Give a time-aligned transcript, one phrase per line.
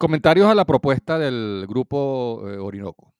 [0.00, 3.12] Comentarios a la propuesta del Grupo eh, Orinoco.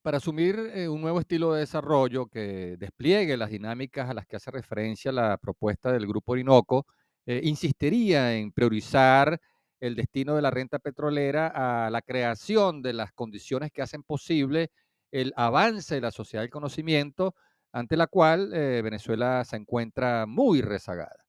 [0.00, 4.36] Para asumir eh, un nuevo estilo de desarrollo que despliegue las dinámicas a las que
[4.36, 6.86] hace referencia la propuesta del Grupo Orinoco,
[7.26, 9.40] eh, insistiría en priorizar
[9.80, 14.70] el destino de la renta petrolera a la creación de las condiciones que hacen posible
[15.10, 17.34] el avance de la sociedad del conocimiento,
[17.72, 21.21] ante la cual Venezuela se encuentra muy rezagada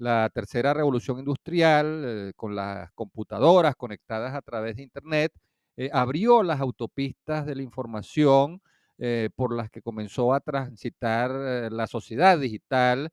[0.00, 5.32] la tercera revolución industrial, eh, con las computadoras conectadas a través de Internet,
[5.76, 8.62] eh, abrió las autopistas de la información
[8.98, 11.30] eh, por las que comenzó a transitar
[11.72, 13.10] la sociedad digital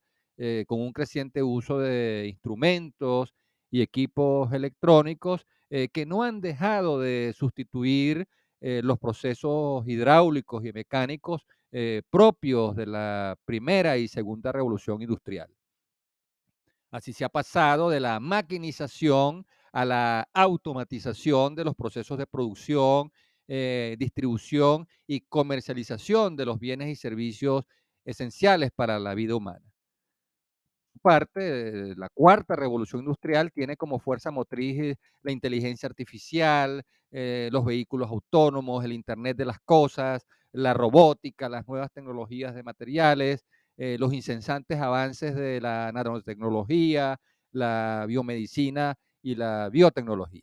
[0.68, 3.34] con un creciente uso de instrumentos
[3.72, 8.28] y equipos electrónicos que no han dejado de sustituir
[8.60, 11.44] los procesos hidráulicos y mecánicos
[12.10, 15.48] propios de la primera y segunda revolución industrial.
[16.90, 23.12] Así se ha pasado de la maquinización a la automatización de los procesos de producción,
[23.46, 27.64] eh, distribución y comercialización de los bienes y servicios
[28.04, 29.64] esenciales para la vida humana.
[31.02, 37.64] Parte, la cuarta revolución industrial tiene como fuerza motriz eh, la inteligencia artificial, eh, los
[37.64, 43.44] vehículos autónomos, el Internet de las cosas, la robótica, las nuevas tecnologías de materiales,
[43.78, 47.18] eh, los incesantes avances de la nanotecnología,
[47.52, 50.42] la biomedicina y la biotecnología.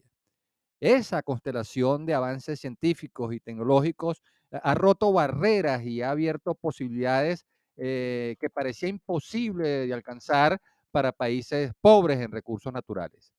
[0.80, 7.46] Esa constelación de avances científicos y tecnológicos ha roto barreras y ha abierto posibilidades
[7.78, 10.60] eh, que parecía imposible de alcanzar
[10.92, 13.34] para países pobres en recursos naturales.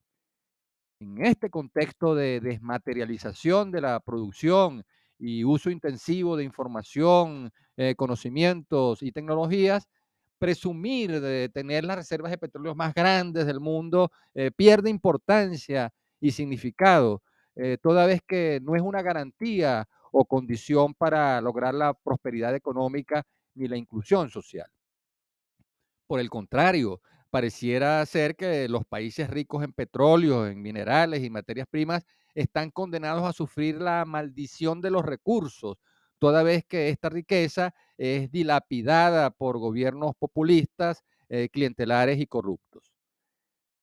[1.01, 4.85] En este contexto de desmaterialización de la producción
[5.19, 9.89] y uso intensivo de información, eh, conocimientos y tecnologías,
[10.39, 16.31] presumir de tener las reservas de petróleo más grandes del mundo eh, pierde importancia y
[16.33, 17.23] significado,
[17.57, 23.23] eh, toda vez que no es una garantía o condición para lograr la prosperidad económica
[23.55, 24.69] ni la inclusión social.
[26.07, 31.67] Por el contrario, pareciera ser que los países ricos en petróleo, en minerales y materias
[31.69, 32.05] primas
[32.37, 35.79] están condenados a sufrir la maldición de los recursos,
[36.19, 42.93] toda vez que esta riqueza es dilapidada por gobiernos populistas, eh, clientelares y corruptos.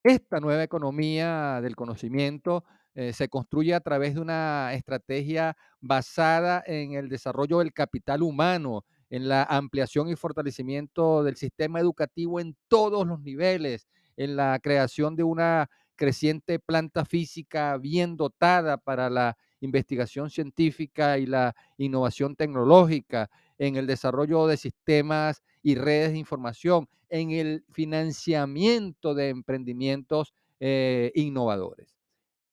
[0.04, 2.64] Esta nueva economía del conocimiento
[2.94, 8.86] eh, se construye a través de una estrategia basada en el desarrollo del capital humano,
[9.10, 15.16] en la ampliación y fortalecimiento del sistema educativo en todos los niveles, en la creación
[15.16, 15.70] de una
[16.04, 23.88] creciente planta física bien dotada para la investigación científica y la innovación tecnológica, en el
[23.88, 31.96] desarrollo de sistemas y redes de información, en el financiamiento de emprendimientos eh, innovadores.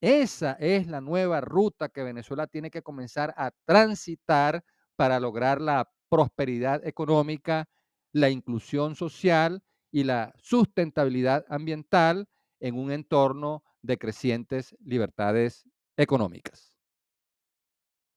[0.00, 4.62] Esa es la nueva ruta que Venezuela tiene que comenzar a transitar
[4.94, 7.68] para lograr la prosperidad económica,
[8.12, 9.60] la inclusión social
[9.90, 12.28] y la sustentabilidad ambiental
[12.60, 15.64] en un entorno de crecientes libertades
[15.96, 16.69] económicas.